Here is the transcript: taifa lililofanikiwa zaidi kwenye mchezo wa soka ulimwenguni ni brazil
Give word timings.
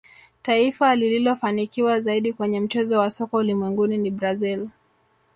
taifa 0.41 0.95
lililofanikiwa 0.95 2.01
zaidi 2.01 2.33
kwenye 2.33 2.59
mchezo 2.59 2.99
wa 2.99 3.09
soka 3.09 3.37
ulimwenguni 3.37 3.97
ni 3.97 4.11
brazil 4.11 4.69